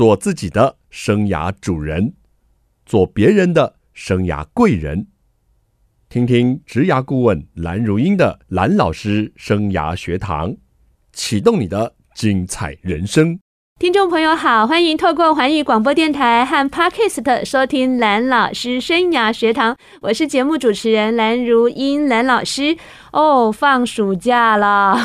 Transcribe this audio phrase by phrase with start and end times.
[0.00, 2.14] 做自己的生涯主人，
[2.86, 5.08] 做别人的生涯贵人。
[6.08, 10.56] 听听职涯顾问蓝如英的蓝老师生涯学堂，
[11.12, 13.38] 启动你的精彩人生。
[13.78, 22.76] 听众朋友好，欢迎透过环宇广播电台和 Podcast 收听蓝老师生涯学堂，我是节目主持人蓝如英蓝老师。
[23.12, 24.96] 哦，放暑假了，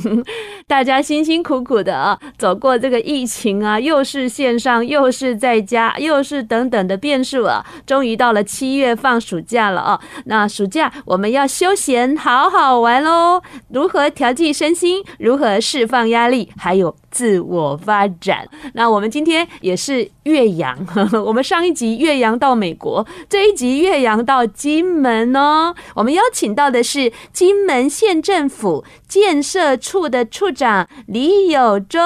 [0.66, 10.00] 大家辛辛苦苦的啊，走过这个疫情啊，又是线上，又是在家，又是等等的变数啊，终于到了七月放暑假了啊。
[10.24, 13.42] 那暑假我们要休闲，好好玩喽。
[13.68, 15.04] 如何调剂身心？
[15.18, 16.50] 如何释放压力？
[16.56, 18.48] 还有自我发展。
[18.72, 20.74] 那我们今天也是岳阳，
[21.26, 25.74] 我们上一集岳阳到美国，这一集岳阳到金门哦。
[25.94, 27.12] 我们邀请到的是。
[27.42, 32.00] 金门县政府建设处的处长李有忠，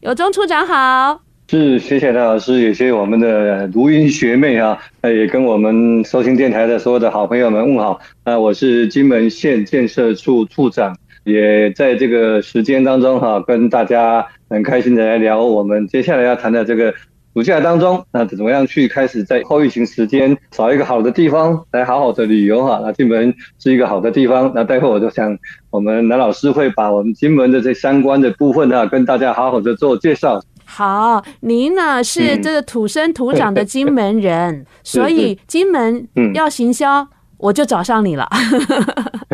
[0.00, 4.76] 有忠处长好，是谢谢赖老师，也谢谢我们的如英学妹啊，
[5.08, 8.00] 也跟我们收听电台的所有的好朋友们问好。
[8.24, 16.92] 那我是金门县建设处处长，也在这个时间当中哈，跟大家很开心的来聊我们接下来要谈的这个。
[17.34, 22.78] 暑假当中，那怎么样去开始在后疫情时间找一个好的地方来好好的旅游哈？
[22.82, 24.52] 那金门是一个好的地方。
[24.54, 25.34] 那待会我就想，
[25.70, 30.42] 我们南老师会把我们金门的这相关的部分呢，跟大家好好的做介绍。
[30.66, 37.08] 好，您呢是这个土生土长的金门人， 嗯、所以金门要行销，
[37.38, 38.28] 我就找上你了。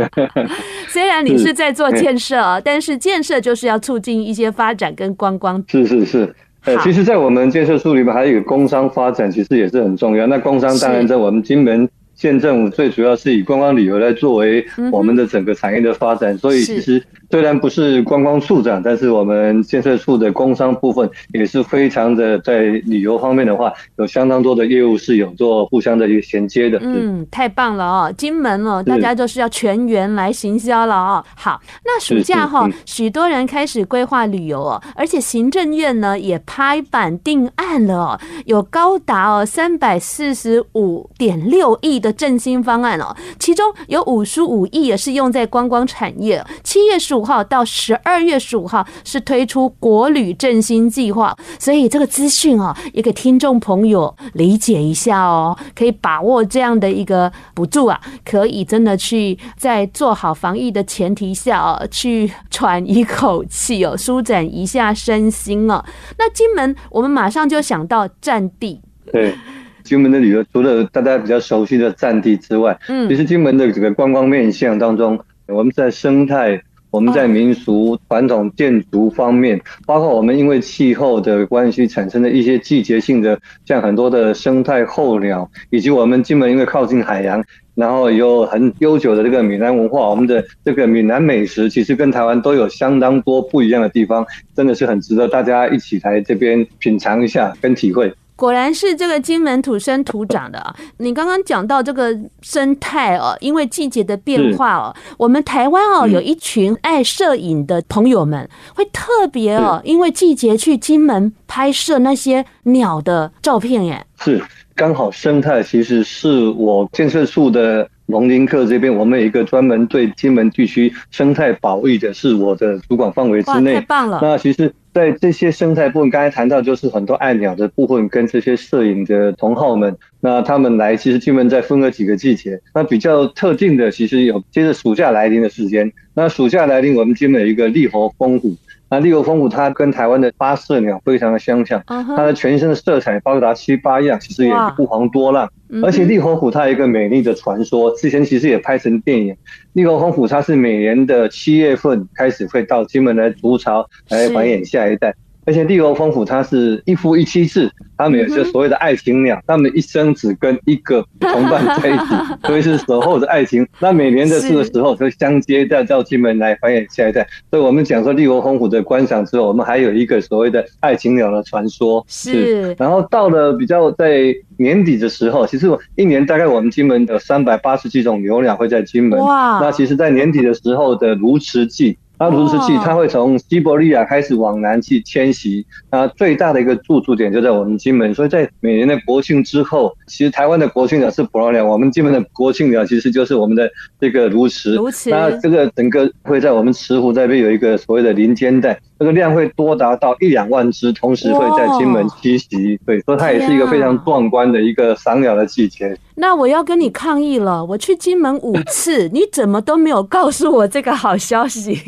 [0.87, 5.61] 虽然你是在做建设，但是建设就是要促进一些发展跟观光。
[5.67, 6.33] 是是是。
[6.69, 10.27] 呃，其实，在我们建设处里面，还有一个工商发展，其实也是很重要。
[10.27, 17.03] 那工商当然在我们金门县政府，最主要是以观光旅游来作为我们的整个产业的发展，所以其实。
[17.31, 26.79] 虽然不是观光处长，但是我们建设处的工商部分也是非常的，在旅游方面的话，有相当多的业务是有做互相的一个衔接的。
[26.81, 31.25] 嗯，太棒了哦，金门哦，大家就是要全员来行销了哦。
[31.37, 46.43] 好，那暑假哈、哦，许多人开始规划旅游哦，而且行政院呢也拍板定案了哦，有高达哦三百四十五点六亿的振兴方案哦，其中有五十五亿也是用在观光产业。
[46.65, 65.85] 七月十五号到十二月十五号是推出国旅振兴计划，所以这个资讯啊，也给听众朋友理解一下哦，可以把握这样的一个补助啊，可以真的去在做好防疫的前提下啊，去喘一口气哦，舒展一下身心哦。
[66.17, 68.81] 那金门，我们马上就想到战地。
[69.11, 69.35] 对，
[69.83, 76.63] 金门的旅游除了大家比较熟悉的战地之外，嗯，其实金门的这个观光面向当中，我们在生态。
[76.91, 87.45] 我们在民俗传统建筑方面，包括我们因为气候的关系产生的一些季节性的，像很多的生态候鸟，以及我们金门因为靠近海洋，
[87.75, 94.27] 然后有很悠久的这个闽南文化，我们的这个闽南美食其实跟台湾都有相当多不一样的地方，
[94.57, 98.13] 真的是很值得大家一起来这边品尝一下跟体会。
[98.39, 100.73] 果然是这个金门土生土长的啊！
[100.99, 114.07] 你刚刚讲到这个生态哦，因为季节的变化哦，我们台湾哦有一群爱摄影的朋友们，会特别哦，因为季节去金门拍摄那些鸟的照片耶。
[114.21, 114.41] 是，
[114.77, 123.75] 刚好生态其实是我建设处的龙林课这边，我们有一个专门对金门地区生态保育的，是我的主管范围之内。
[123.75, 124.21] 太棒了！
[124.23, 124.73] 那其实。
[124.99, 138.57] 在这些生态部分，刚才谈到就是很多爱鸟的部分，跟这些摄影的同好们，那他们来其实基本在分了几个季节，那比较特定的其实有接着暑假来临的时间，那暑假来临我们基本有一个立活蜂虎。
[138.91, 145.49] 那立活蜂虎它跟台湾的八色鸟非常的相像，它的全身的色彩高达七八样，其实也不遑多让。
[145.83, 149.37] 而且立活虎它有一个美丽的传说，之前其实也拍成电影。
[149.75, 155.15] 立活蜂虎它是每年的七月份开始会到金门来筑巢，来繁衍下一代。
[155.49, 162.05] 而且立活蜂虎它是一夫一妻制，他们有些所谓的爱情鸟，他们一生只跟一个同伴在一起，
[162.47, 163.67] 所以是守候着爱情。
[163.81, 167.27] 那每年的这个时候，就相接再到金门来繁衍下一代。
[167.51, 172.05] 所以我们讲说立活蜂虎的观赏之后，我们还有一个所谓的爱情鸟的传说。
[172.07, 172.75] 是。
[172.79, 175.67] 然后到了比较在年底的时候，其实
[175.97, 179.19] 一年大概我们金门有三百八十几种牛鸟会在金门。
[179.19, 179.61] 哇。
[179.63, 181.97] 那其实，在年底的时候的鸬鹚季。
[182.19, 193.71] 那如此器它会从西伯利亚开始往南去迁徙，那最大的一个驻足点就在我们金门，所以在每年的国庆之后，其实台湾的国庆鸟是伯劳鸟，我们金门的国庆鸟其实就是我们的
[194.01, 194.75] 这个鸬鹚。
[194.75, 195.11] 鸬鹚。
[195.11, 202.79] 那这个整个会在我们慈湖这边有一个所谓的林间带，这个量会多达到一两万只，同时会在金门栖息。
[202.85, 205.97] 对，所以它也是一个非常壮观的一个赏鸟的季节。
[206.17, 211.81] 那我要跟你抗议了，我去金门五次，你怎么都没有告诉我这个好消息？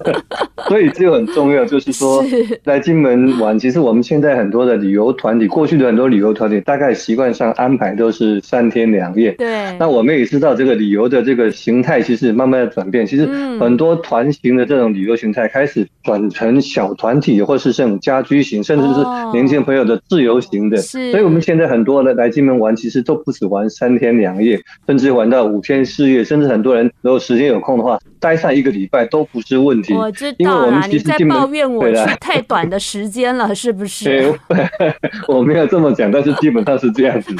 [0.68, 2.24] 所以这个很重要，就是说
[2.64, 9.32] 来金门玩，其实我们现在很多的旅游团体，过去的很多旅游团体，大概习惯上安排都是三天两夜。
[9.32, 9.76] 对。
[9.78, 13.26] 那我们也知道，这个旅游的这个形态其实慢慢的转变，其实
[13.58, 19.00] 很多团型的这种旅游形态开始转成小团体，或是这种家居型，甚至是
[19.32, 20.78] 年轻朋友的自由型的。
[20.78, 21.10] 是。
[21.10, 29.92] 所以我们现在很多的来金门玩，其实都不止玩三天两夜，甚至玩到五天四夜，甚至很多人如果时间有空的话，待上一个礼拜都不是问题。
[29.92, 34.34] 我知道啦，你在抱怨我去太短的时间了，是不是？
[35.28, 37.36] 我没有这么讲，但是基本上是这样子。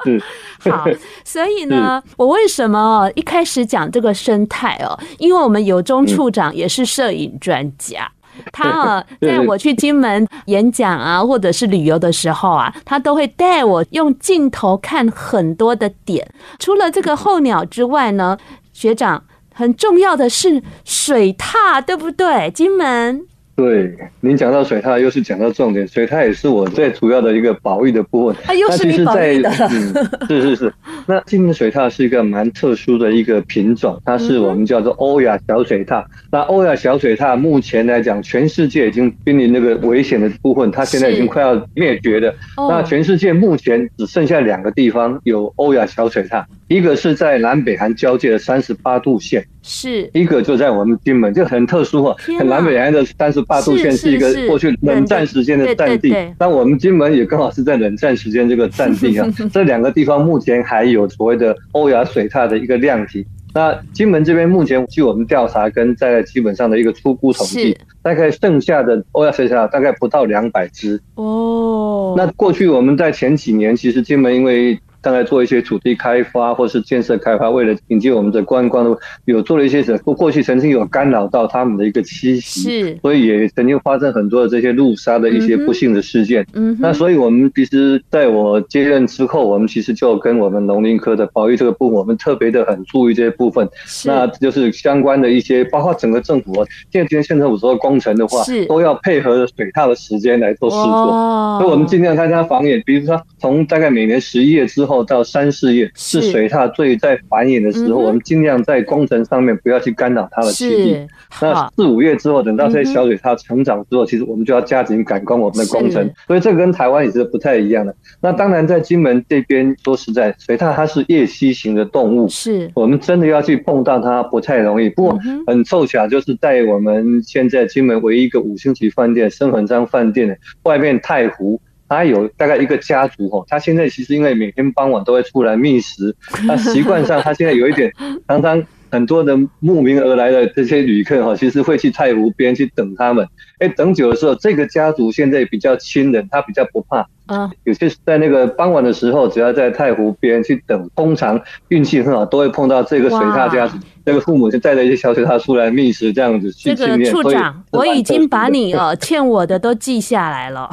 [0.04, 0.86] 是，好，
[1.24, 4.98] 所以呢，我为什么一开始讲这个生态哦？
[5.18, 8.10] 因为我们有中处长也是摄影专家。
[8.52, 16.26] 他啊，在我去金门演讲啊，或者是旅游的时候啊，他都会带我用镜头看很多的点。
[16.58, 18.38] 除了这个候鸟之外呢，
[18.72, 19.24] 学长
[19.58, 22.48] 很重要的是水踏，对不对？
[22.48, 23.26] 金门。
[23.58, 25.84] 对，您讲到水獭，又是讲到重点。
[25.88, 28.36] 水獭也是我最主要的一个保育的部分。
[28.44, 29.50] 它又是你保育的。
[29.50, 29.92] 嗯，
[30.28, 30.72] 是是是。
[31.08, 36.04] 那金门水獭是一个蛮特殊的一个品种，它是我们叫做欧亚小水獭。
[36.30, 42.32] 那欧亚小水獭目前来讲，全世界已经濒临那个危险的部分，它现在已经快要灭绝的。
[42.56, 49.44] 那全世界目前只剩下两个地方有欧亚小水獭，一个是在南北韩交界的三十八度线。
[49.60, 52.16] 是一个就在我们金门，就很特殊哈。
[52.44, 59.26] 南北韩的三十八度线是一个过去冷战时间的战地，那我们金门也刚好是在冷战时间这个战地啊。
[59.50, 63.26] 这两个地方目前还有所谓的欧亚水獭的一个量体。
[63.54, 72.14] 那金门这边目前据我们调查跟在基本上的一个初步统计，大概剩下的欧亚水獭大概不到两百只哦。
[72.16, 80.14] 那过去我们在前几年，其实金门因为大概做一些土地开发或是建设开发，为了引进我们的观光，有做了一些什么？
[80.14, 86.44] 过去曾经有干扰到他们的一个栖息，是，所以也曾经发生很多的这些路杀的一些不幸的事件。
[86.54, 93.68] 嗯，那所以我们其实在我接任之后，我们其实就跟我们农林科的保育这个部分，我们特别的很注意这些部分。
[93.84, 96.54] 是，那就是相关的一些，包括整个政府，
[96.90, 101.58] 现在今天县政府做工程的话，是都要配合水獭的时间来做施作。
[101.60, 104.98] 所以我们尽量看它繁衍，比如说从大概每年十一月之后。
[104.98, 111.06] 后到三四月是水獭最在繁衍的时候，我们尽量在工程上面不要去干扰它的栖地。
[111.42, 116.10] 那四五月之后，等到这些小水獭成长之后，其实我们就要加紧赶工我们的工程。
[116.26, 117.94] 所以这个跟台湾也是不太一样的。
[118.22, 124.88] 那当然在金门这边，说实在，水獭它是夜栖型的动物，是我们真的要去碰到它不太容易。
[124.88, 131.60] 不过很凑巧，就是在我们现在金门唯一一个五星级饭店深恒章饭店的外面太湖。
[131.88, 136.14] 他有大概一个家族哦，他现在其实因为每天傍晚都会出来觅食，
[136.46, 137.92] 那习惯上他现在有一点，
[138.28, 143.26] 常常很多的慕名而来的这些旅客哈，其实会去太湖边去等他们，
[143.58, 147.06] 哎，等久的时候，这个家族现在比较亲人，他比较不怕。
[147.28, 160.70] 啊，有些在那个傍晚的时候，只要在太湖边去等，通常运气很好，都会碰到这个水獭家族，这个父母就带着一些小水獭出来觅食，这样子去这个处长，我已经把你哦 欠我的都记下来了。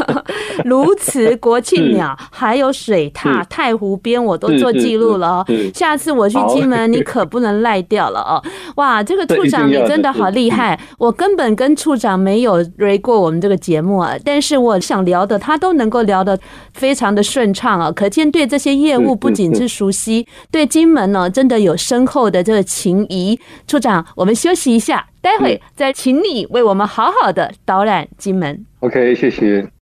[0.64, 5.46] 如此、国庆鸟，还有水獭，太湖边我都做记录了哦。
[5.74, 8.42] 下次我去金门， 你可不能赖掉了哦。
[8.76, 15.89] 哇，这个处长你真的好厉害，我根本跟处长没有 re 过我们这个节目啊，但是我想聊的他都能。
[15.90, 16.38] 能够聊得
[16.72, 23.36] 非常的顺畅啊，可见对这些业务不仅是熟悉，对金门呢真的有深厚的这个情谊。
[23.66, 28.64] 处长，我们休息一下，待会再请你为我们好好的导览金门。
[28.78, 29.79] OK，谢谢。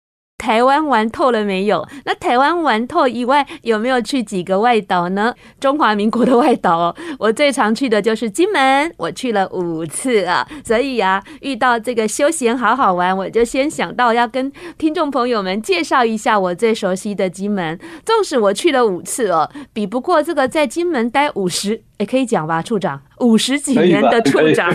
[0.46, 1.84] 台湾玩透了没有？
[2.04, 5.34] 那台湾玩透以外，有没有去几个外岛呢？
[5.58, 10.46] 中华民国的外岛哦，我最常去的就是金门，我去了五次啊。
[10.64, 17.76] 所以啊，遇到这个休闲好好玩，我就先想到要跟听众朋友们介绍一下我最熟悉的金门。
[18.04, 24.70] 纵使我去了五次哦，比不过这个在金门待五十也可以讲吧，处长，五十几年的处长，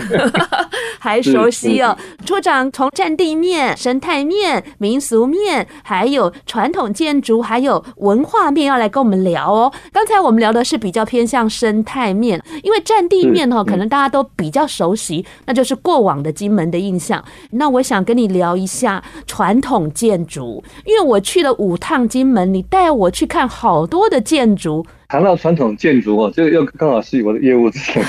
[0.98, 1.96] 还熟悉哦。
[2.24, 9.72] 处长从占地面、生态面、民俗面，还有传统建筑，还有文化面，要来跟我们聊哦。
[9.92, 17.22] 刚才我们聊的是比较偏向生态面，因为占地面哦，可能大家都比较熟悉，那就是过往的金门的印象。
[17.52, 24.84] 那我想跟你聊一下传统建筑，因为我去了五趟金门，你带我去看好多的建筑。
[25.12, 28.02] 谈到传统建筑哦，这个又刚好是我的业务之前，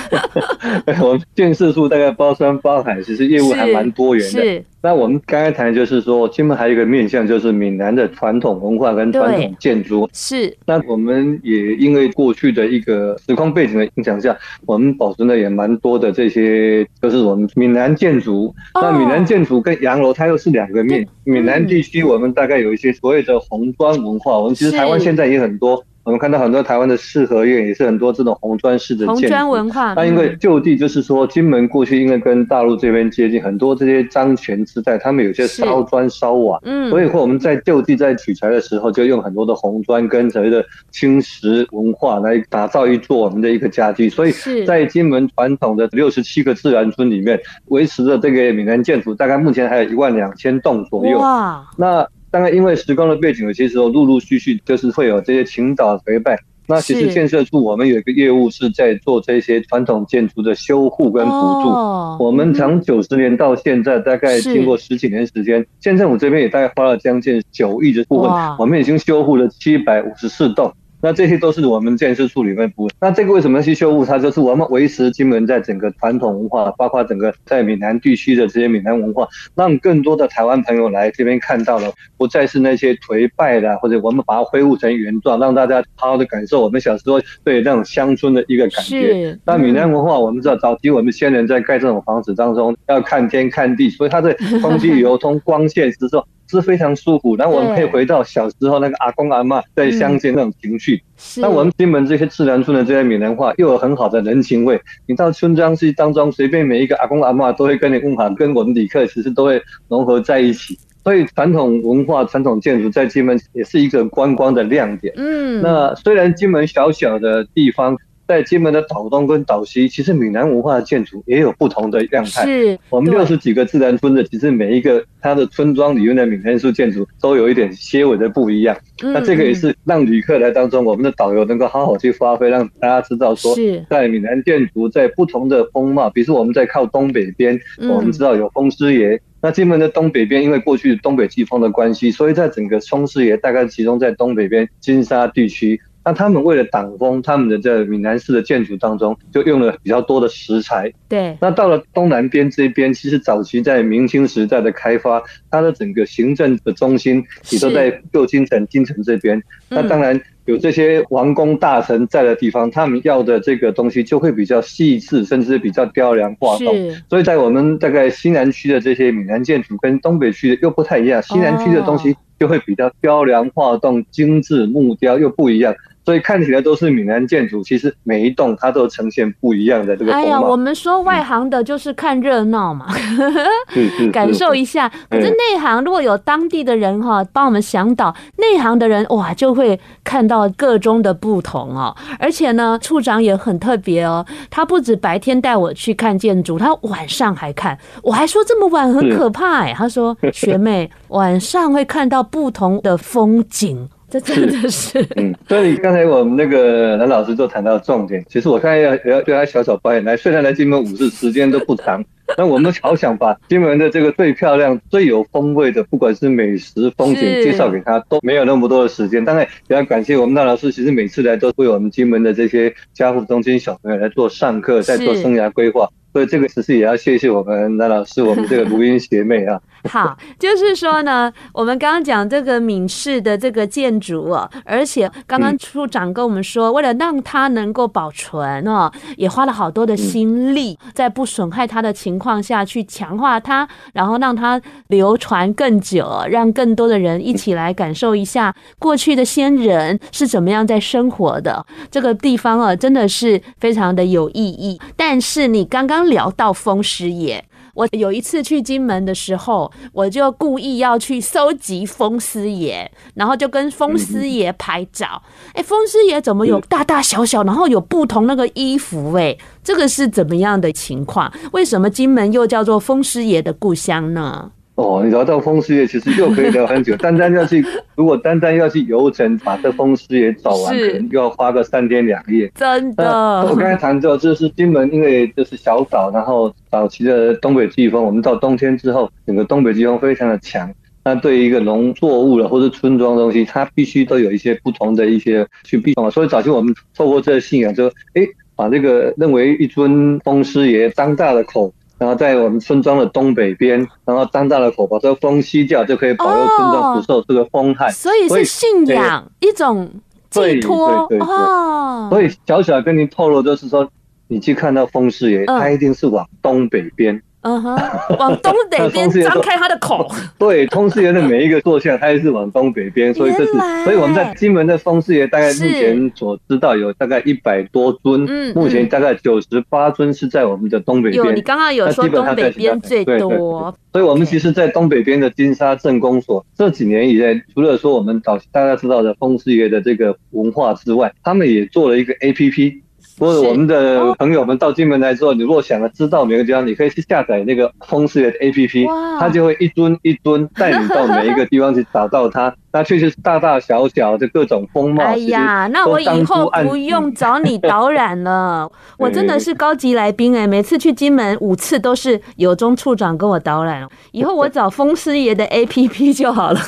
[1.04, 4.64] 我们建设处大概包山包海，其实业务还蛮多元的。
[4.82, 10.10] 那我们刚才谈的就是说，金门还有一个面向，就是闽南的传统文化跟传统建筑。
[10.14, 10.56] 是。
[10.66, 18.56] 那我们也因为过去的一个时空背景的影响下，我们保存的也蛮多的这些，就是我们闽南建筑。
[18.76, 21.06] 哦、那闽南建筑跟洋楼它又是两个面。
[21.26, 25.84] 闽南地区我们大概有一些所谓的红砖文化，我们其实台湾现在也很多。
[26.04, 29.22] 我们看到很多台湾的四合院，也是很多这种红砖式的建筑。
[29.22, 29.94] 红砖文化。
[29.94, 44.10] 那因为就地就是说，金门过去因为跟大陆这边接近，很多这些漳泉之带，他们有些烧砖烧瓦，嗯，所以说我们在就地在取材的时候，就用很多的红砖跟所谓的青石文化来打造一座我们的一个家居。
[44.10, 44.34] 所以
[44.66, 51.18] 在金门传统的六十七个自然村里面，维持着这个闽南建筑，大概目前还有一万两千栋左右。
[51.18, 52.06] 哇，那。
[52.34, 56.36] 当然，因为时光的背景，有些时候陆陆续续就是会有这些倾倒颓败。
[56.66, 61.70] 那其实建设处我们有一个业务是在做这些传统建筑的修护跟补助。
[61.70, 70.74] 哦、我们从九十年到现在，大概经过十几年时间，县政府这边也大概花了将近九亿的部分，我们已经修护了七百五十四栋。
[71.04, 72.90] 那这些都是我们建设处里面补。
[73.02, 74.18] 那这个为什么去修复它？
[74.18, 89.38] 就是我们维持金门在整个传统文化，包括整个在闽南地区的这些闽南文化，让更多的台湾朋友来这边看到了，不再是那些颓败的，或者我们把它恢复成原状，让大家好好的感受我们小时候对那种乡村的一个感觉。
[89.46, 96.26] 那闽南文化，我们知道早期我们先人在盖这种房子当中要看天看地，所以它的空气 流通、光线是说。
[96.60, 101.02] 是非常舒服，然后我们可以回到小时候那个阿公阿嬷在乡间那种情绪。
[101.38, 104.80] 那、嗯、我们金门这些自然村的这些闽南话又有很好的人情味。
[105.08, 110.78] 你到村庄去当中，随便每一个阿公阿嬷都会跟你问好，跟我们旅客其实都会融合在一起。
[111.04, 115.14] 所以传统文化、传统建筑在金门也是一个观光的亮点。
[115.18, 117.98] 嗯，那虽然金门小小的地方。
[118.28, 122.46] 在金门的岛东跟岛西，其实闽南文化的建筑也有不同的样态。
[122.46, 128.78] 是，我们六十几个自然村的，其实每一个它的村庄里面的闽南式建筑都有一点些微的不一样。
[129.02, 133.56] 那这个也是让旅客来当中，我们的导游能够好好去发挥，让大家知道说，
[133.90, 139.20] 在闽南建筑在不同的风貌，比如说我们在靠东北边，我们知道有风狮爷。
[139.42, 145.82] 那金门的东北边，因为过去东北季风的关系，所以在整个风狮爷大概集中在东北边金沙地区。
[146.06, 150.92] 那他们为了挡风，他们的在闽南式的建筑当中就用了比较多的石材。
[151.08, 151.38] 对。
[151.40, 159.42] 那到了东南边这边，其实早期在明清时代的开发，它的整个行政的中心也都在旧金城、金城这边。
[159.70, 166.76] 那当然有这些王公大臣在的地方，他们要的这个东西就会比较细致，甚至比较雕梁画栋。
[167.10, 175.74] 所以在我们大概西南区的这些闽南建筑跟东北区的又不太一样，西南区的东西就会比较雕梁画栋、精致木雕又不一样。
[176.06, 180.14] 所以看起来都是闽南建筑，其实每一栋它都呈现不一样的这个。
[180.14, 182.88] 哎呀，我们说外行的就是看热闹嘛，
[183.76, 184.92] 嗯、感受一下。
[185.10, 191.96] 可是内行如果有当地的人哈帮我们向导，内行的人哇就会看到各中的不同哦。
[192.20, 197.78] 而且呢，处长也很特别哦，他不止白天带我去看建筑，他晚上还看。
[198.02, 203.88] 我还说这么晚很可怕哎，他说 学妹晚上会看到不同的风景。
[204.14, 208.24] 这真的是，嗯，所以刚才我们那个蓝老师就谈到重点。
[208.30, 212.06] 其实我看要要对他小小表演来，虽然来金门五日时间都不长，
[212.38, 219.26] 那我们好想把金门的这个最漂亮、最有风味的，不管是美食、风景介绍给他，都没有那么多的时间。
[219.26, 225.90] 当然也要感谢我们蓝老师，其实每次来都为我们金门的这些家扶中心小朋友来做上课，在做生涯规划。
[226.14, 229.60] 所以这个其实也要谢谢我们蓝老师，我们这个录音学妹啊。
[229.90, 251.66] 好，就是说呢，我们刚刚讲这个闽式的这个建筑哦，而且刚刚处长跟我们说，为了让它能够保存哦，也花了好多的心力，在不损害它的情况下去强化它，然后让它流传更久，让更多的人一起来感受一下过去的先人是怎么样在生活的。
[251.90, 254.80] 这个地方啊，真的是非常的有意义。
[254.96, 256.03] 但是你刚刚。
[256.04, 257.44] 聊到风师爷，
[257.74, 265.22] 我有一次去金门的时候，我就故意要去搜集风师爷，然后就跟风师爷拍照。
[265.48, 269.32] 哎、欸，风师爷怎么有大大小小，然后有不同那个衣服、欸？
[269.32, 271.32] 哎，这个是怎么样的情况？
[271.52, 274.52] 为什么金门又叫做风师爷的故乡呢？
[274.76, 276.96] 哦，你聊到风师爷，其实又可以聊很久。
[276.98, 277.64] 单单要去，
[277.96, 282.52] 如果单单要去游程，把这风师爷找完，可能又要花个三天两夜。
[282.56, 283.06] 真的，
[283.44, 290.68] 我刚才谈到，就是金门，因为就是小岛，然后早期的东北季风，我们到冬天之后，整个东北季风非常的强。
[291.06, 296.10] 那对于一个农作物了或者村庄的东西，它必须都有一些不同的一些去避风。
[296.10, 298.26] 所以早期我们透过这个信仰，就哎，
[298.56, 301.72] 把这个认为一尊风师爷张大的口。
[302.04, 307.90] 然后在我们村庄的东北边，然后张大了口，把这个风吸掉，就可以保佑村庄不受这个风害。
[307.92, 309.90] 所以是信仰一种
[310.30, 312.10] 寄托哦。
[312.12, 313.90] 所以小小跟您透露，就是说，
[314.28, 317.16] 你去看到风师爷，他一定是往东北边。
[317.16, 317.24] 嗯
[317.62, 317.76] 哼，
[318.18, 320.10] 往东北边张开他的口。
[320.40, 323.52] 对，风狮爷的每一个坐像，他也是往东北边，所以这是，
[323.84, 331.24] 所以我们在金门的风狮爷，大概目前所知道有大概一百多尊，嗯，目前大概九十八尊是在我们的东北边。
[331.24, 342.83] 有，你刚刚有说东北边最多，所以我们其实，在东北边的金沙镇公所这几年以来，除了说我们早大家知道的风狮爷的这个文化之外，他们也做了一个 APP。
[343.20, 352.56] 或者我们的朋友们到金门来之后，你如果想要知道每个地方，你可以去下载那个风狮爷的 APP，它就会一尊一尊带你到每一个地方去找到它。
[352.74, 355.04] 那确实是大大小小的各种风貌。
[355.04, 360.48] 哎呀，那我以后不用找你 导览了， 我真的是高级来宾哎！
[360.48, 366.60] 每次去金门五次都是有中处长跟我导览，以后我找风师爷的 APP 就好了。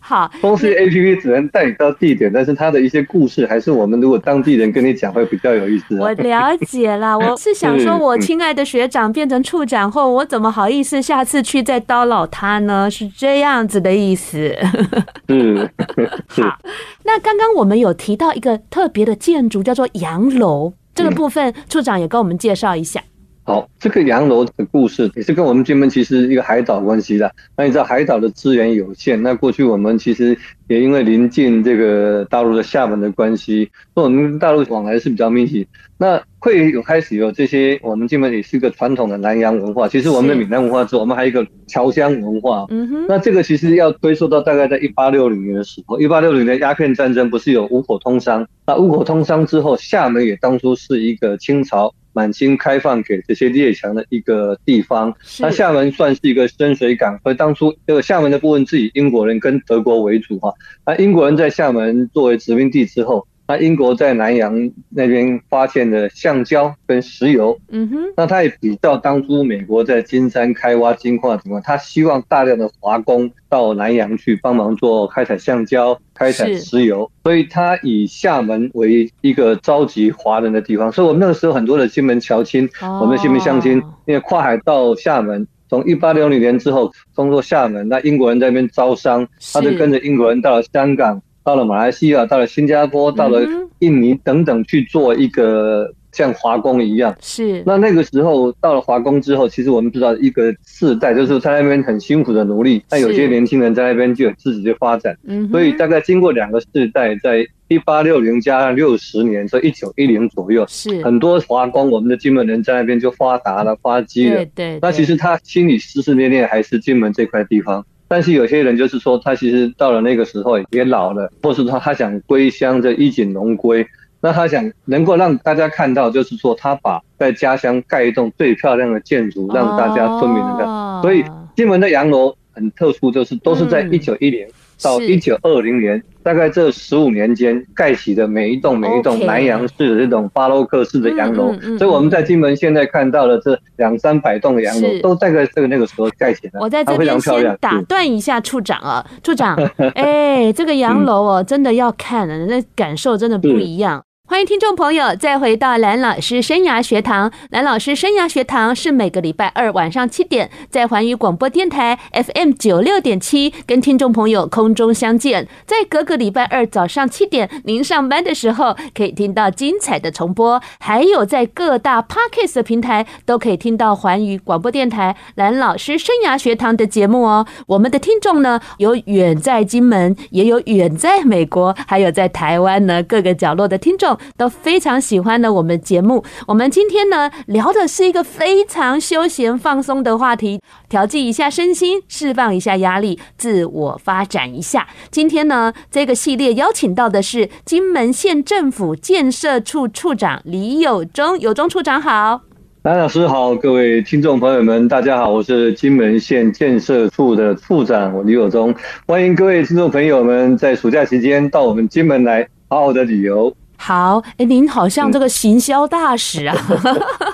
[0.00, 5.98] 好，风师爷 APP 只能带你到地点，但是它的一些故事还是我们如果当地人跟你讲会比较有意思。
[5.98, 12.90] 我了解了，我是想说，我亲爱的学长变成处长后，我怎么好意思下次去再叨扰他呢？
[12.90, 14.56] 是这样子的意思。
[15.28, 15.68] 嗯，
[16.28, 16.58] 好。
[17.04, 23.02] 那刚刚我们有提到一个特别的建筑，叫做洋楼，这个部分处长也跟我们介绍一下。
[23.46, 27.32] 好，这个洋楼的故事也是跟我们金门其实一个海岛关系的。
[27.56, 30.36] 那你知道海岛的资源有限，那过去我们其实
[30.66, 35.64] 也因为临近这个大陆的厦门的关系，所以我们大陆往来是比较密集。
[35.96, 39.86] 那会有开始有这些，我们金门也是一个传统的南洋文化。
[39.86, 42.66] 其实我们的闽南文化之后，我们还有一个侨乡文化。
[42.70, 43.06] 嗯哼。
[43.08, 48.44] 那这个其实要追溯到大概在一八六零年的时候，一八六零年鸦片战争不是有五口通商？
[48.66, 51.94] 那五口通商之后，厦门也当初是一个清朝。
[52.16, 60.50] 满清开放给这些列强的一个地方，那厦门算是一个深水港，所以当初这个厦门的部分是以英国人跟德国为主哈。
[60.86, 63.26] 那英国人在厦门作为殖民地之后。
[63.48, 80.90] 那英国在南洋那边发现的橡胶跟石油，嗯哼，那他也比较当初美国在金山开挖金矿什么，他希望大量的华工到南洋去帮忙做开采橡胶、开采石油，所以他以厦门为一个召集华人的地方。
[80.90, 82.68] 所以我们那个时候很多的金门侨亲，
[83.00, 91.22] 我们的金门乡亲，因为跨海到厦门，从一八六零年之后，通过厦门，那英国人在那边招商，他就跟着英国人到了香港。
[91.46, 93.46] 到了马来西亚，到了新加坡，到了
[93.78, 97.14] 印尼等等去做一个像华工一样。
[97.20, 97.62] 是。
[97.64, 102.82] 那那个时候到了华工之后，其实我们知道一个世代就是在那边很辛苦的努力。
[102.88, 105.16] 但有些年轻人在那边就有自己的发展。
[105.22, 105.48] 嗯。
[105.50, 114.36] 所以大概经过两个世代，在一八六零加上六十年，所以一九一零左右，是很多华工，我们的金门人在那边就发达了，发迹了。
[114.36, 114.78] 对对。
[114.82, 117.86] 那其实他心里思思念念还是金门这块地方。
[118.08, 123.86] 但是有些人就是说，他其实到了那个时候也老了，或是说他想归乡，这衣锦荣归。
[124.20, 131.02] 那他想能够让大家看到，就是说他把在家乡盖一栋最漂亮的建筑，让大家村民能看。
[131.02, 134.46] 所以金门的洋楼很特殊，就是都是在一九一零。
[134.82, 146.60] 到一九二零年，大概这十五年间盖起的每一栋每一栋南洋式的这种巴洛克式的洋楼，所以我们在金门现在看到的这两三百栋的洋楼，都大概这个那个时候盖起来。
[146.60, 149.56] 我在这边先打断一下处长啊， 处长，
[149.94, 154.02] 哎，这个洋楼哦，真的要看的，那感受真的不一样。
[154.36, 157.32] 欢迎听众朋友再回到蓝老师生涯学堂。
[157.48, 165.48] 蓝老师生涯学堂是每个礼拜二晚上七点在环宇广播电台 FM 九六点七跟听众朋友空中相见。
[165.64, 177.46] 在各个礼拜二早上七点您上班的时候可以听到精彩的重播，还有在各大 Podcast 的平台都可以听到环宇广播电台蓝老师生涯学堂的节目哦。
[177.68, 184.18] 我们的听众呢，有远在金门，也有远在美国，还有在台湾呢各个角落的听众。
[184.36, 186.22] 都非常喜欢的我们节目。
[186.46, 194.86] 我们今天呢聊的是一个非常休闲放松的话题，调剂一下身心，释放一下压力，自我发展一下。
[195.10, 202.42] 今天呢这个系列邀请到的是金门县政府建设处处长李有忠，有忠处长好。
[202.82, 208.72] 蓝老师好，各位听众朋友们，大家好，我是金门县建设处的处长，我李有忠，
[209.08, 213.52] 欢迎各位听众朋友们在暑假期间到我们金门来好好的旅游。
[213.76, 216.56] 好，哎，您好像这个行销大使啊，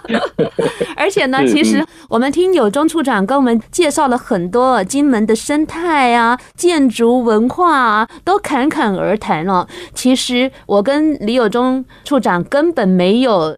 [0.97, 9.67] 而且呢，其实我们听友忠处长跟我们介绍了很多金门的生态啊、建筑文化啊，都侃侃而谈哦。
[9.95, 13.57] 其实我跟李友忠处长根本没有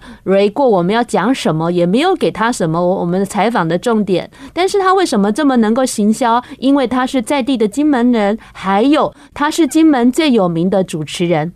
[0.53, 4.31] 过我们要讲什么，也没有给他什么我们的采访的重点。
[4.53, 6.43] 但是他为什么这么能够行销？
[6.59, 11.51] 因为他是在地的金门人，还有他是金门最有名的主持人，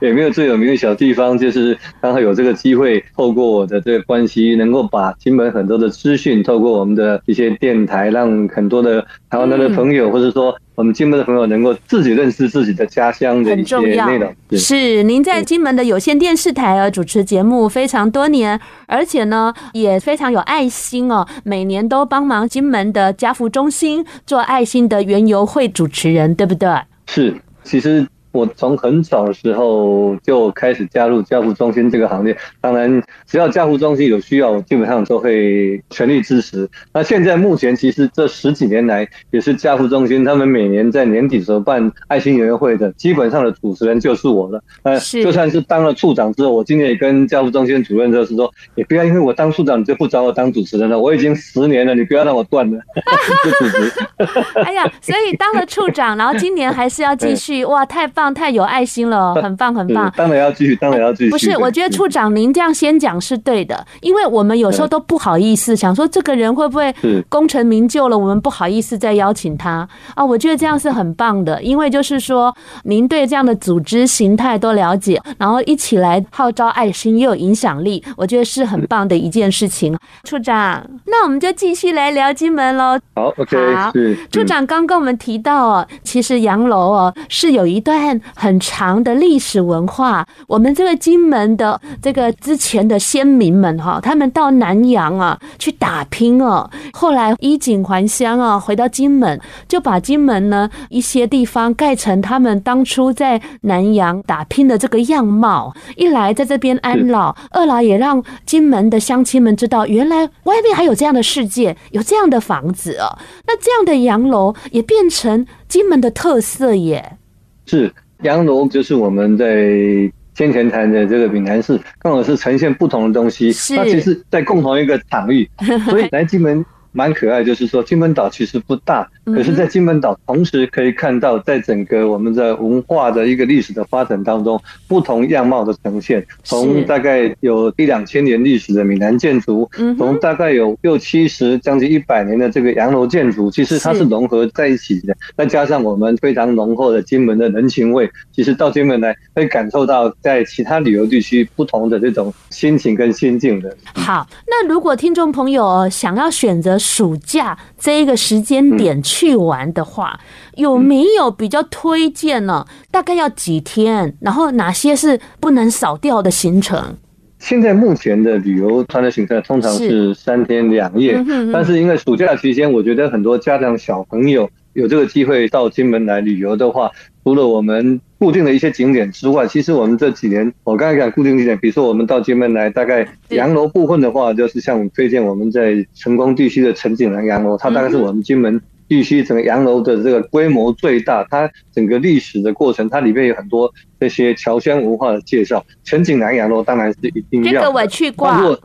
[0.00, 0.45] 也没有最。
[0.46, 14.34] 有名的小地方，就是刚好有这个机会，透过我的这个关系，能够把金门很多的资讯，透过我们的一些电台，让很多的台湾的朋友，或者说我们金门的朋友，能够自己认识自己的家乡的一些内容。
[14.52, 26.68] 是，您在金门的有线电视台啊主持节目非常多年，而且呢也非常有爱心哦，每年都帮忙金门的家福中心做爱心的园游会主持人，对不对？
[27.06, 28.06] 是，其实。
[28.36, 36.68] 我从很早的时候就开始加入家扶中心这个行列，当然只要家扶中心有需要，我基本上都会全力支持。
[36.92, 44.62] 那现在目前其实这十几年来，也是家扶中心他们每年在年底时候办爱心园游会的，基本上的主持人就是我了。
[44.82, 52.78] 呃，就算是当了处长之后，我今年也跟家扶中心主任就是说，也不要因为我当处长你就不找我当主持人了，我已经十年了，你不要让我断了。
[54.64, 58.25] 哎呀，所以当了处长，然后今年还是要继续，哇，太棒！
[58.32, 60.12] 太有爱心了， 很棒很棒。
[60.16, 61.30] 当然要继续，当然要继续。
[61.30, 66.94] 不是，我觉得处长您这样先讲是对的，因为我们有时候都不好意思，想说这个人会不会
[67.28, 70.24] 功成名就了，我们不好意思再邀请他啊。
[70.24, 79.96] 我觉得这样是很棒的，因为就是说您对这样的组织形态都了解，然后一起来号召爱心又有影响力，我觉得是很棒的一件事情。
[80.24, 82.98] 处长，那我们就继续来聊金门喽。
[83.14, 83.74] 好，OK。
[83.74, 83.92] 好，
[84.30, 88.15] 处长刚跟我们提到哦，其实洋楼哦是有一段。
[88.34, 105.74] 很长的历史文化，我们这个金门的这个之前的先民们哈，他们到南洋啊去打拼哦，后来衣锦还乡啊，回到金门就把金门呢一些地方盖成他们当初在南洋打拼的这个样貌。
[105.96, 113.18] 一来在这边安老，二来也让金门的乡亲们知道，原来外面还有这样的世界，有这样的房子哦。
[113.46, 117.18] 那这样的洋楼也变成金门的特色耶。
[117.66, 117.92] 是。
[118.22, 123.46] 洋楼就是我们在先前谈的这个闽南式，刚好是呈现不同的东西。
[123.74, 125.48] 那其实，在共同一个场域，
[125.88, 126.64] 所以南京门。
[126.96, 136.26] 蛮可爱，就是说金门岛其实不大，可是，在金门岛同时可以看到，在整个我们的文化的一个历史的发展当中，不同样貌的呈现。
[136.42, 145.14] 从大概有一两千年历史的闽南建筑，从大概有六七十将近一百年的这个洋楼建筑，其实它是融合在一起的。
[145.36, 153.76] 再加上我们非常浓厚的金门的人情味，其实到金门来会感受到在其他旅游地区不同的这种心情跟心境的。
[153.92, 156.78] 好，那如果听众朋友想要选择。
[156.86, 160.18] 暑假这一个时间点去玩的话，
[160.54, 162.64] 有没有比较推荐呢？
[162.92, 164.16] 大概要几天？
[164.20, 166.96] 然后哪些是不能少掉的行程？
[167.38, 171.22] 现在目前的旅游团的行程通常是三天两夜，
[171.52, 176.90] 但是因为暑假期间，我觉得很多家长小朋友有这个机会到金门来旅游的话，
[177.24, 178.00] 除了我们。
[178.18, 188.58] 固定的一些景点之外，其实我们这几年，我刚才讲固定景点，比如说我们到金门来，大概洋楼部分的话，就是像推荐我们在成功地区的陈景南洋楼，它大概是我们金门
[188.88, 195.62] 地区整个洋楼的这个规模最大，它整个历史的过程，它里面有很多这些侨乡文化的介绍。
[195.84, 198.58] 陈景南洋楼当然是一定要，这个我去过。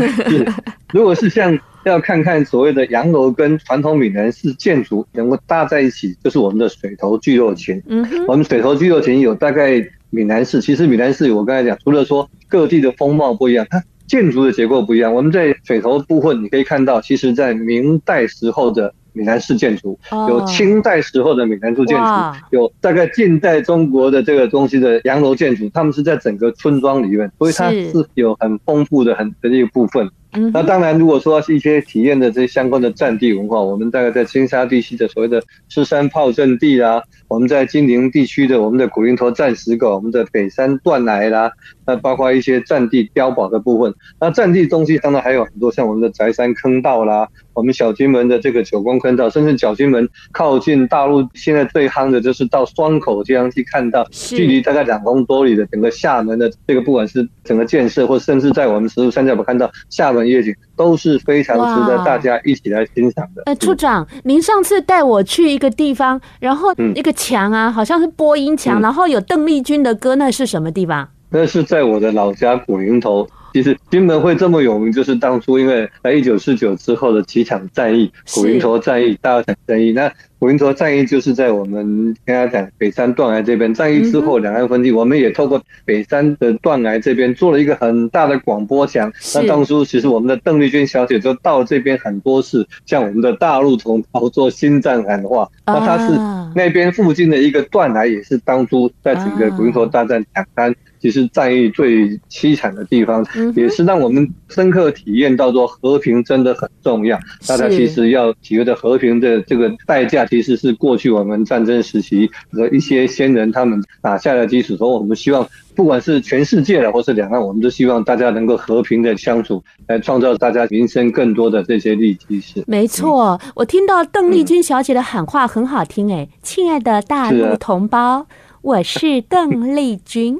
[0.94, 1.58] 如果是像。
[1.90, 7.80] 要看看所谓的洋楼跟传统闽南式建筑能够搭在一起，就是我们的水头聚落群。
[7.86, 15.14] 嗯，我们水头聚落群有大概闽南式，其实闽南式我刚才讲，除了说各地的风貌不一样，它建筑的结构不一样。
[15.14, 19.96] 我们在水头部分你可以看到，其实在明代时候的闽南式建筑，
[20.28, 22.04] 有清代时候的闽南式建筑，
[22.50, 30.10] 有大概近代中国的这个东西的洋楼建筑，他们是在整个村庄里面，所以它是有很丰富的很的一个部分。
[30.52, 41.50] 那当然，如果说是一些体验的这些相关的战地文化，我们大概在金沙地区的所谓的狮山炮阵地啦，我们在金陵地区的我们的古云头战石狗，我们的北山断崖啦，
[41.86, 43.94] 那包括一些占地碉堡的部分。
[44.20, 63.42] 那占地东西当然还有很多，像我们的宅山坑道啦，我们小金门的这个九宫坑道，甚至小金门靠近大陆现在最夯的就是到双口这样去看到，距离大概两公多里的整个厦门的这个，不管是整个建设，或甚至在我们十五山脚看到厦门夜景，都是非常值得大家一起来欣赏的。
[63.46, 71.08] 呃，处长，您上次带我去一个地方，然后那个墙啊，好像是播音墙，然后有邓丽君的歌，那是什么地方？
[71.28, 73.28] 那是在我的老家古林头。
[73.56, 79.92] 其实金门会这么有名，就是当初因为在一九四九之后的几场战役，古云头战役、大稻埕战役。
[79.92, 83.72] 那古云头战役就是在我们跟他讲北山断崖这边。
[83.72, 89.10] 战役之后，两岸分地，我们也透过北山的断崖这边做了一个很大的广播墙。
[89.34, 95.48] 那当初其实我们的邓丽君小姐就到这边很多次，向我们的大陆同胞做心脏喊话。
[95.64, 96.14] 那她是
[96.54, 100.74] 那边附近的一个断崖，也是当初在整个古云头大战两滩。
[100.98, 107.18] 其实战役最凄惨的地方，也是让我们深刻体验到说和平真的很重要。
[107.46, 114.76] 大家其实要体会的和平的这个代价，其实是过去我们战争时期和一些先人他们打下的基础。
[114.76, 122.64] 所以我们希望，不管是全世界的或是两岸，我们都希望大家能够和平的相处，来创造大家民生更多的这些利基是。
[122.66, 128.26] 没错，我听到邓丽君小姐的喊话很好听哎，亲爱的大陆同胞。
[128.66, 130.36] 我是邓丽君，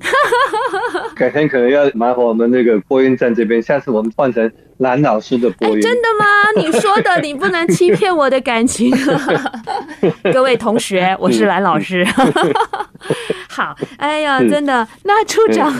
[1.15, 5.77] 改天可能要麻烦我们那个播音站这边，下次我们换成蓝老师的播音。
[5.77, 6.27] 欸，真的吗？
[6.61, 8.93] 你说的，你不能欺骗我的感情。
[10.35, 12.05] 各位同学，我是蓝老师。
[13.49, 14.85] 好，哎呀，真的。
[15.05, 15.73] 那处长，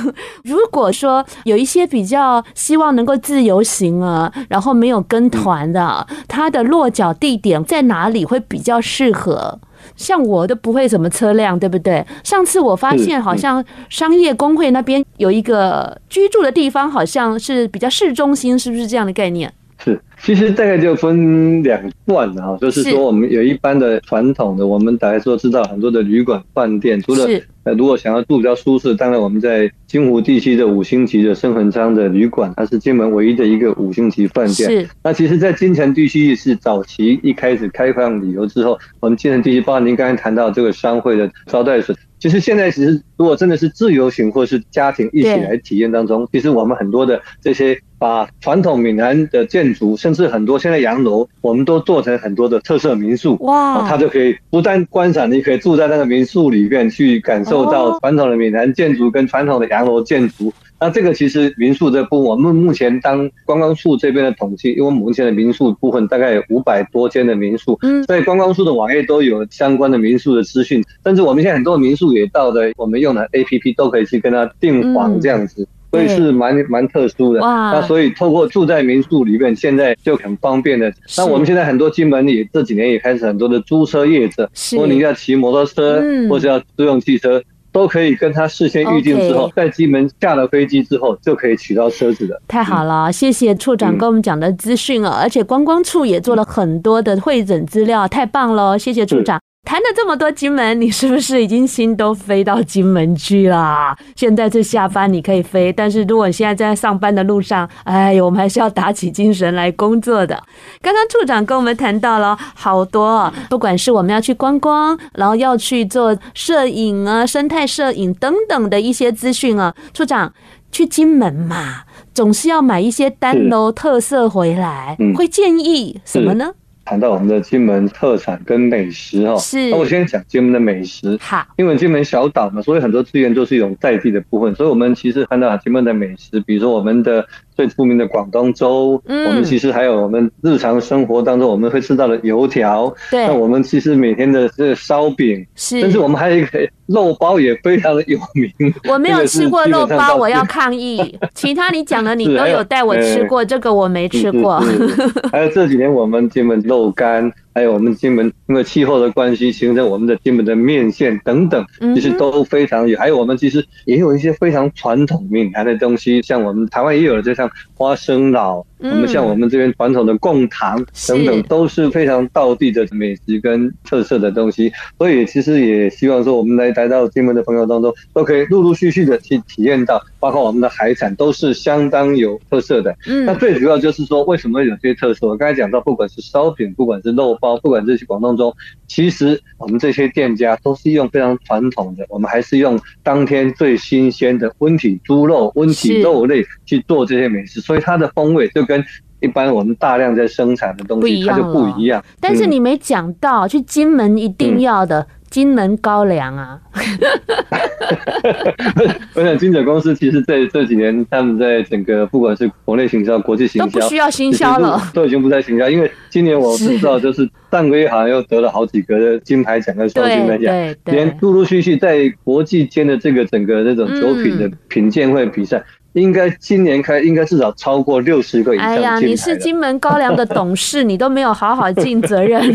[0.45, 9.59] 如果说有一些比较希望能够自由行啊，然后没有跟团的，他的落脚地点在哪里会比较适合？
[9.95, 12.05] 像我都不会什么车辆，对不对？
[12.25, 19.53] 上次我发现好像商业工会那边有一个居住的地方，好像是比较市中心，是不是这样的概念？
[19.79, 27.27] 是，其实大概就分两段啊，就是说我们有一般的传统的，我们大家都知道很多的旅馆饭店，除了。
[27.67, 34.71] 呃如果想要住比较舒适，当然我们在金湖地区的五星级的升恒昌的旅馆，它是金门唯一的一个五星级饭店。
[34.71, 34.89] 是。
[35.03, 47.77] 那其实，在金城地区是早期一开始开放旅游之后，我们金城地区，包括您刚才谈到这个商会的招待所，其实现在其实如果真的是自由行或是家庭一起来体验当中，其实我们很多的这些。
[47.99, 53.37] 把传统闽南的建筑，甚至很多现在洋楼，我们都做成很多的特色民宿。
[53.41, 53.87] 哇！
[53.89, 60.53] 它就可以不但观赏，你可以住在那个民宿里面，去感受到传统的闽南建筑跟传统的洋楼建筑。
[60.79, 70.85] 那这个其实民宿这部分，我们目前当观光处这边的统计，因为我们目前的民宿部分大概有五百多间的民宿，嗯，所以观光处的网页都有相关的民宿的资讯。
[71.03, 75.67] 甚至我们现在很多民宿也到的，我们用的 APP 都可以去跟他订房这样子。
[75.97, 77.73] 所以是蛮蛮特殊的，哇。
[77.73, 80.93] 那所以透过住在民宿里面，现在就很方便的。
[81.17, 92.41] 那我们现在很多金门也这几年也开始很多的租车业者，如果你要骑摩托车，或者要租用汽车，都可以跟他事先预定之后，在金门下了飞机之后就可以取到车子的。
[92.49, 99.41] 太好了，谢谢处长跟我们讲的资讯啊，而且观光处也做了很多的会诊资料，太棒了，谢谢处长。
[99.67, 103.97] 谈了这么多金门，你是不是已经心都飞到金门去了？
[104.15, 110.41] 现在是下班你可以飞，但是如果你现在在上班的路上，哎呦，我们还是要打起精神来工作的。
[110.81, 119.75] 刚刚处长跟我们谈到了好多，不管是我们要去观光，然后要去做摄影啊、生态摄影等等的一些资讯啊。
[119.93, 120.33] 处长
[120.71, 121.83] 去金门嘛，
[122.15, 126.53] 总是要买一些单楼特色回来，会建议什么呢？
[126.87, 129.71] 谈到我们的金门特产跟美食哈，是。
[129.71, 131.19] 那我先讲金门的美食。
[131.21, 134.55] 好，因为金门小岛嘛，所以很多资源都是一种在地的部分。
[134.55, 143.27] 所以我们其实看到金门的美食，比如说我们的最出名的广东粥，嗯，我们其实还有我们日常生活当中我们会吃到的油条，对。
[143.27, 145.81] 那我们其实每天的这个烧饼，是。
[145.81, 148.73] 甚至我们还有一个肉包也非常的有名。
[148.89, 151.19] 我没有吃过肉包，我要抗议。
[151.35, 154.63] 其他你讲的你 都有带我吃过，这个我没吃过。
[155.33, 156.77] 还有这几年我们基本肉。
[156.77, 161.65] 豆干，还有我们金门因为气候的关系，形成我们的金门的面线等等，
[161.95, 162.99] 其实都非常有。
[162.99, 170.77] 还有我们其实也有一些非常传统闽南的东西，像我们台湾也有的，就像花生 lau，我们像我们这边传统的贡糖
[171.09, 174.71] 等等，都是非常道地的美食跟特色的东西。
[174.99, 182.95] 所以其实也希望说，我们来来到金门的朋友当中，都可以陆陆续续的去体验到，包括我们的海产都是相当有特色的。
[183.25, 185.27] 那最主要就是说，为什么有些特色？
[185.27, 187.46] 我刚才讲到，不管是烧饼，不管是肉包。
[187.47, 188.53] 包，不管这些广东粥，
[188.89, 198.85] 其实我们这些店家都是用非常传统的，我们还是用当天最新鲜的温体猪肉、温体肉类去做这些美食，所以它的风味就跟
[199.21, 202.05] 一般我们大量在生产的东西它就不一样。
[202.21, 205.07] 但是你没讲到，去金门一定要的。
[205.37, 206.59] 嗯金门高粱啊！
[209.13, 215.69] 我想金准公司其实在这几年，他们在整个不管是国内行销、国际行销，都不需要行销了，都已经不再行销。
[215.69, 225.59] 因为今年我不知道，就是上个月好像又得了好几个金牌奖跟双金牌奖，连陆陆续续在国际间的这个整个这种酒品的品鉴会比赛。
[225.59, 225.65] 嗯
[226.01, 228.67] 应该今年开，应该至少超过六十个以上。
[228.67, 232.55] 哎呀，你是金门高粱的董事，你都没有好好尽责任。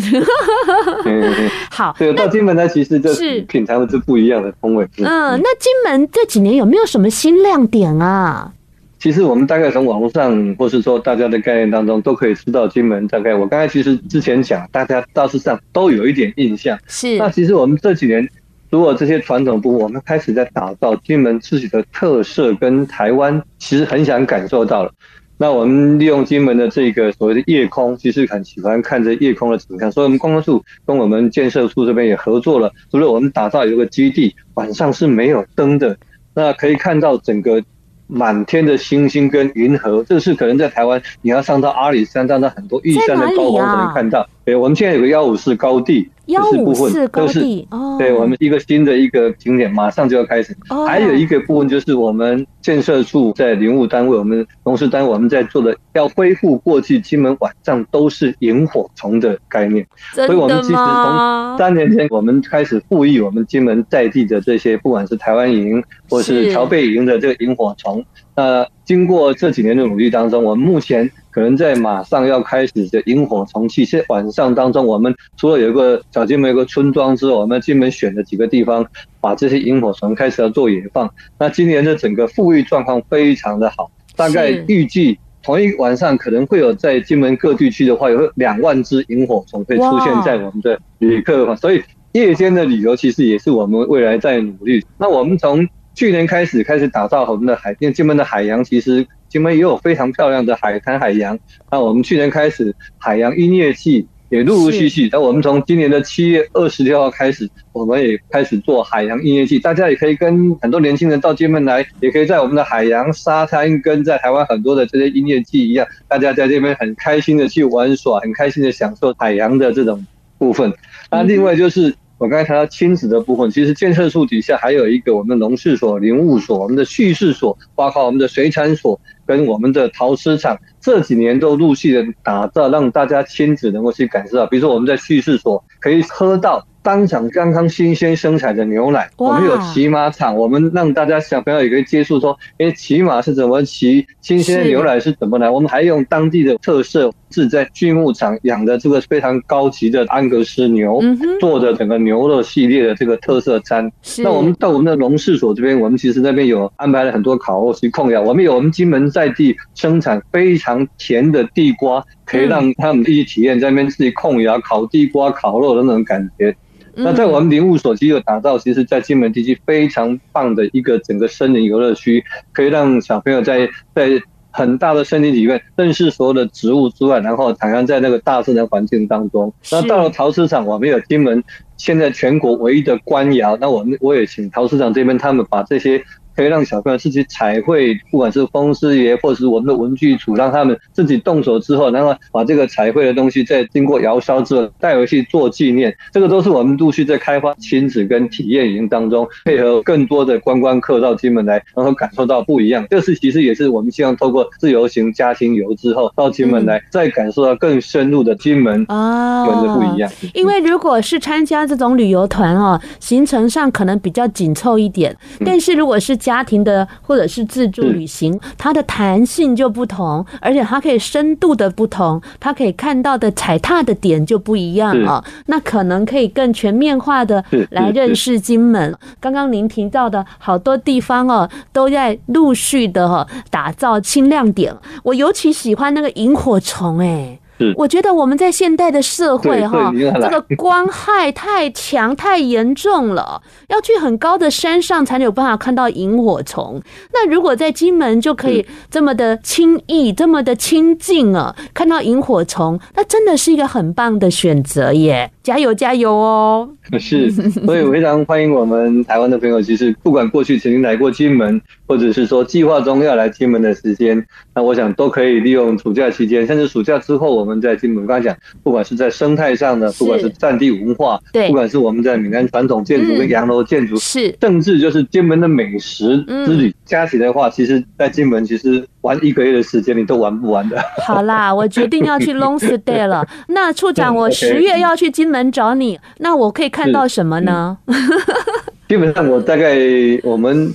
[1.72, 4.88] 好，对，到金门它其实就是品尝的是不一样的风味。
[4.98, 8.54] 嗯，那金门这几年有没有什么新亮点啊？
[9.00, 13.34] 其实我们大概从网络上，或是说大家的概念当中，都可以知道金门大概。
[13.34, 16.78] 我刚才其实之前讲，大家大致上都有一点印象。
[16.86, 17.18] 是。
[17.18, 18.30] 那其实我们这几年。
[18.72, 24.92] 如果这些传统部，我们开始在打造金门自己的特色，跟台湾其实很想感受到了。
[25.38, 35.98] 那我们利用金门的这个所谓的夜空，其实很喜欢看着夜空的景象，所以我们观光处跟我们建设处这边也合作了，除了我们打造有一个基地，晚上是没有灯的，
[36.34, 37.62] 那可以看到整个
[38.08, 44.30] 满天的星星跟银河，这是可能在台湾你要上到阿里山，上到很多玉山的高峰才能看到。
[44.44, 46.10] 对，我们现在有个幺五四高地。
[46.28, 50.56] 幺五四高地哦，对，我们一个新的一个景点马上就要开始。
[50.88, 59.86] 还有一个部分就是我们建设处在林务单位，我们农事单位我们在做的，要恢复过去金门晚上都是萤火虫的概念。
[60.14, 68.06] 所以我们其实从三年前我们开始复育我们金门在地的这些，不管是台湾营或是乔贝营的这个萤火虫。
[68.36, 71.12] 那经过这几年的努力当中，我们目前。
[71.32, 78.86] 可能在马上要开始的萤火虫季，是晚上当中，我们除了有一个小金门有个村庄之外，我们金门选了几个地方，
[79.22, 81.10] 把这些萤火虫开始要做野放。
[81.40, 94.86] 那今年的整个富裕状况非常的好，大概预计同一晚上可能会有在金门各地区的话，有两万只萤火虫会出现在我们的旅客，所以夜间的旅游其实也是我们未来在努力。
[94.98, 95.66] 那我们从
[95.96, 99.08] 去年开始开始打造我们的海，因为金门的海洋其实。
[99.32, 101.40] 金门也有非常漂亮的海滩海洋。
[101.72, 105.08] 那我们去年开始海洋音乐季也陆陆续续。
[105.10, 109.58] 那我们从今年的七月二十六号开始，我们也开始做海洋音乐季。
[109.58, 120.06] 大家也可以跟很多年轻人到金门来，也可以在我们的海洋沙滩，跟在台湾很多的这些音乐季一样，大家在这边很开心的去玩耍，很开心的享受海洋的这种
[120.38, 120.74] 部分。
[121.10, 121.96] 那另外就是。
[122.22, 134.46] 我刚才谈到亲子的部分，其实建设处底下还有一个我们的农事所、林务所、我们的畜事所，包括我们的水产所跟我们的陶瓷厂，这几年都陆续的打造，让大家亲子能够去感受到。
[134.46, 136.64] 比如说我们在畜事所可以喝到。
[136.84, 145.48] 当场刚刚新鲜生产的牛奶，我们有骑马场，我们让大家小朋友也可以接触说，哎，骑马是怎么骑，新鲜的牛奶是怎么来。
[145.48, 151.02] 我们还用当地的特色，是在畜牧场养的这个非常高级的安格斯牛
[151.40, 153.92] 做的整个牛肉系列的这个特色餐。
[154.20, 166.56] 那我们到我们的农事所这边，我们其实那边有安排了很多烤肉去控窑，我们有我们金门在地生产非常甜的地瓜，可以让他们一起体验在那边自己控窑烤地瓜、烤肉的那种感觉。
[166.94, 179.52] 那在我们林务所其实有打造，其实，在金门地区非常棒的一个整个森林游乐区，可以让小朋友在在很大的森林里面认识所有的植物之外，然后徜徉在那个大自然环境当中。
[179.72, 181.44] 那到了陶瓷厂，我们有金门
[181.78, 186.04] 现在全国唯一的官窑，那我们我也请陶瓷厂这边他们把这些。
[186.36, 195.96] 可以让小朋友自己彩绘，不管是风师爷或者是我们的文具组，让他们自己动手之后，然后把这个彩绘的东西再经过窑烧之后带回去做纪念。
[196.12, 202.86] 这个都是我们陆续在开发亲子跟体验营当中，配合更多的观光客到金门来，然后感受到不一样。
[202.90, 210.10] 这是其实也是我们希望透过自由行家庭游之后到金门来，再感受到更深入的金门啊的不一样。
[210.34, 215.16] 因为如果是参加这种旅游团哦，行程上可能比较紧凑一点，
[215.46, 225.22] 但是如果是家庭的或者是自助旅行，它的弹性就不同，而且它可以深度的不同，它可以看到的踩踏的点就不一样啊。
[225.48, 228.96] 那可能可以更全面化的来认识金门。
[229.20, 234.74] 刚刚您提到的好多地方哦，都在陆续的哈打造新亮点。
[235.04, 237.38] 我尤其喜欢那个萤火虫，哎。
[237.38, 237.41] 是，
[237.76, 246.82] 我觉得我们在现代的社会哈，这个光害太强太严重了， 要去很高的山上才有办法看到萤火虫。
[247.14, 255.32] 那如果在金门就可以这么的轻易、这么的亲近啊，看到萤火虫，那真的是一个很棒的选择耶！
[255.44, 256.70] 加油加油哦！
[257.00, 259.60] 是，所以我非常欢迎我们台湾的朋友。
[259.60, 280.80] 其实不管过去曾经来过金门，或者是说计划中要来金门的时间，那我想都可以利用暑假期间，甚至暑假之后，我们在金门，刚才讲，不管是在生态上的，不管是战地文化，对，不管是我们在闽南传统建筑跟洋楼建筑，是，甚至就是金门的美食之旅，加起来的话，其实在金门其实玩一个月的时间你都玩不完的。
[281.06, 283.28] 好啦， 我决定要去 long stay 了。
[283.48, 287.78] 那处长，我十月要去金门找你，那我可以看到什么呢？
[288.88, 289.78] 基本上，我大概
[290.22, 290.70] 我们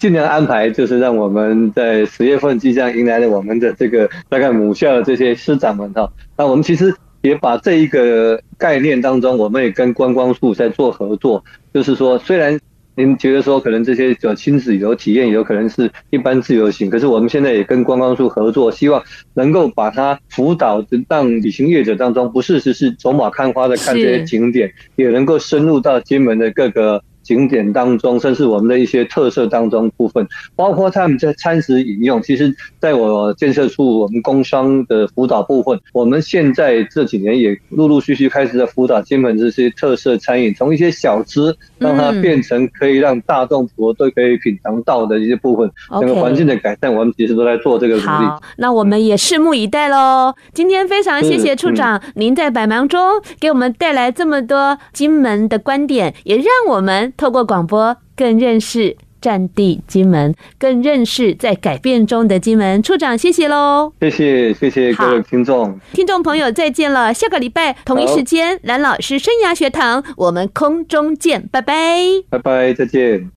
[0.00, 6.10] 尽量安排，就是让我们在十月份即将迎来了我们的这个大概母校的这些师长们哈。
[6.36, 6.92] 那我们其实
[7.22, 12.58] 也把这一个概念当中，我们也跟观光处在做合作，就是说虽然。
[12.96, 27.02] 您觉得说可能这些叫亲子游体验有可能是一般自由行，可是我们现在也跟观光处合作，希望能够把它辅导，让旅行业者当中不是只是走马看花的看这些景点，也能够深入到金门的各个。
[27.30, 30.26] 景点当中，甚至我们的一些特色当中部分，
[30.56, 32.20] 包括他们在餐食饮用。
[32.20, 45.70] 其实，在我建设处，我们工商的辅导部分，我们现在这几年也陆陆续续开始在辅导金门这些特色餐饮，从一些小吃让它变成可以让大众普罗都可以品尝到的一些部分。
[46.00, 48.06] 整个环境的改善，我们其实都在做这个努力。
[48.06, 50.34] 好，那我们也拭目以待喽。
[50.52, 53.00] 今天非常谢谢处长，您在百忙中
[53.38, 57.12] 给我们带来这么多金门的观点，也让我们。
[57.20, 62.82] 透过广播，更认识战地金门，更认识在改变中的金门。
[62.82, 63.92] 处长，谢谢喽！
[64.00, 65.78] 谢谢，谢谢各位听众。
[65.92, 67.12] 听众朋友，再见了。
[67.12, 71.74] 下个礼拜同一时间，蓝老师生涯学堂，我们空中见，拜拜，
[72.30, 73.28] 拜拜，再见。